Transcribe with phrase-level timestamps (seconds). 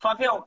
[0.00, 0.46] Flávio,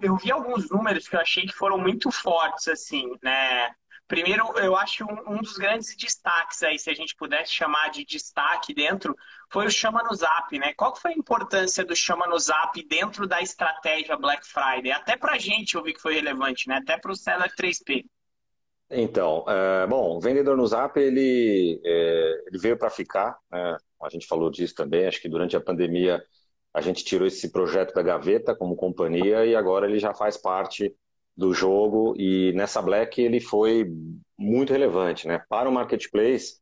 [0.00, 3.70] eu vi alguns números que eu achei que foram muito fortes, assim, né?
[4.08, 8.04] Primeiro, eu acho um, um, dos grandes destaques aí, se a gente pudesse chamar de
[8.04, 9.16] destaque dentro,
[9.50, 10.72] foi o Chama no Zap, né?
[10.74, 14.92] Qual foi a importância do Chama no Zap dentro da estratégia Black Friday?
[14.92, 16.76] Até pra gente eu vi que foi relevante, né?
[16.76, 18.04] Até pro Seller 3P.
[18.88, 23.76] Então, é, bom, o vendedor no Zap, ele, é, ele veio para ficar, né?
[24.00, 26.22] a gente falou disso também, acho que durante a pandemia
[26.76, 30.94] a gente tirou esse projeto da gaveta como companhia e agora ele já faz parte
[31.34, 33.90] do jogo e nessa Black ele foi
[34.38, 35.42] muito relevante, né?
[35.48, 36.58] Para o marketplace,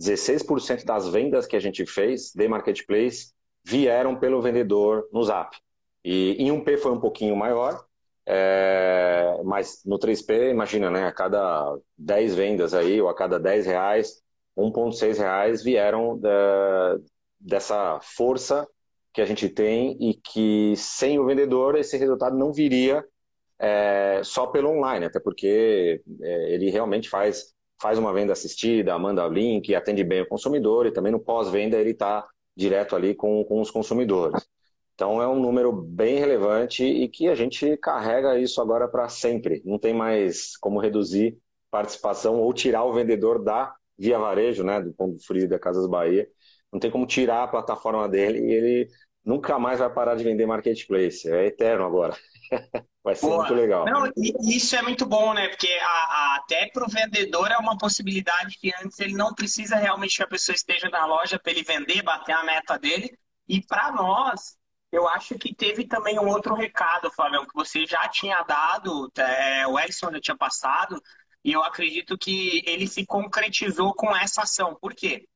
[0.00, 5.54] 16% das vendas que a gente fez de marketplace vieram pelo vendedor no Zap.
[6.02, 7.84] E em 1P foi um pouquinho maior,
[8.24, 11.06] é, mas no 3P, imagina, né?
[11.06, 14.22] A cada 10 vendas aí, ou a cada 10 reais,
[14.56, 16.98] 1,6 reais vieram da,
[17.38, 18.66] dessa força
[19.18, 23.04] que a gente tem e que sem o vendedor esse resultado não viria
[23.58, 29.26] é, só pelo online, até porque é, ele realmente faz, faz uma venda assistida, manda
[29.26, 33.42] o link, atende bem o consumidor e também no pós-venda ele está direto ali com,
[33.42, 34.48] com os consumidores.
[34.94, 39.60] Então é um número bem relevante e que a gente carrega isso agora para sempre.
[39.64, 41.36] Não tem mais como reduzir
[41.72, 46.28] participação ou tirar o vendedor da Via Varejo, né, do Ponto Frio da Casas Bahia.
[46.72, 48.88] Não tem como tirar a plataforma dele e ele
[49.24, 51.30] nunca mais vai parar de vender marketplace.
[51.30, 52.16] É eterno agora.
[53.04, 53.38] vai ser Boa.
[53.38, 53.84] muito legal.
[53.84, 54.10] Não,
[54.48, 55.48] isso é muito bom, né?
[55.48, 59.76] Porque a, a, até para o vendedor é uma possibilidade que antes ele não precisa
[59.76, 63.10] realmente que a pessoa esteja na loja para ele vender, bater a meta dele.
[63.48, 64.56] E para nós,
[64.90, 69.66] eu acho que teve também um outro recado, Flávio, que você já tinha dado, é,
[69.66, 71.00] o Edson já tinha passado,
[71.44, 74.76] e eu acredito que ele se concretizou com essa ação.
[74.80, 75.26] Por quê?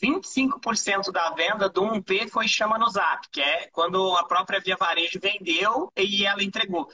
[0.00, 4.76] 25% da venda do 1P foi chama no Zap, que é quando a própria Via
[4.76, 6.88] Varejo vendeu e ela entregou.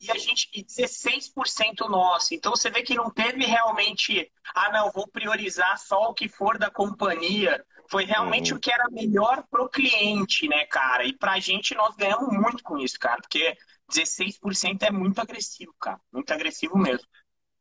[0.00, 2.34] E a gente, e 16% nosso.
[2.34, 6.58] Então você vê que não teve realmente, ah, não, vou priorizar só o que for
[6.58, 7.64] da companhia.
[7.88, 8.58] Foi realmente uhum.
[8.58, 11.04] o que era melhor pro cliente, né, cara?
[11.04, 13.56] E pra gente nós ganhamos muito com isso, cara, porque
[13.90, 16.00] 16% é muito agressivo, cara.
[16.12, 17.06] Muito agressivo mesmo.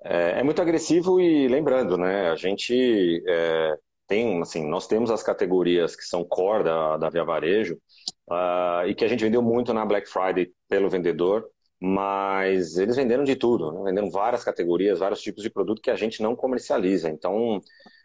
[0.01, 3.23] É, é muito agressivo e lembrando, né, a gente.
[3.27, 3.77] É
[4.13, 7.79] tem, assim, nós temos as categorias que são core da, da Via Varejo
[8.29, 11.49] uh, e que a gente vendeu muito na Black Friday pelo vendedor,
[11.81, 13.81] mas eles venderam de tudo, né?
[13.85, 17.09] venderam várias categorias, vários tipos de produto que a gente não comercializa.
[17.09, 17.59] Então,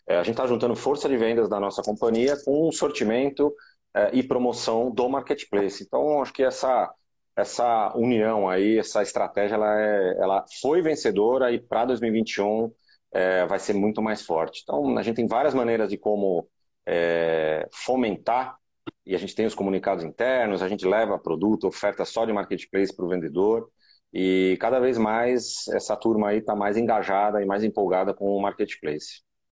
[0.09, 3.55] é, a gente está juntando força de vendas da nossa companhia com um sortimento
[3.95, 5.85] é, e promoção do marketplace.
[5.85, 6.91] Então, acho que essa
[7.37, 12.73] essa união aí, essa estratégia, ela, é, ela foi vencedora e para 2021
[13.13, 14.61] é, vai ser muito mais forte.
[14.63, 16.49] Então, a gente tem várias maneiras de como
[16.87, 18.57] é, fomentar,
[19.05, 22.95] e a gente tem os comunicados internos, a gente leva produto, oferta só de marketplace
[22.95, 23.71] para o vendedor,
[24.13, 28.41] e cada vez mais essa turma aí está mais engajada e mais empolgada com o
[28.41, 29.23] marketplace.